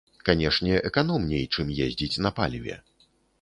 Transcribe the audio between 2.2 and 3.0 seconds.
на паліве.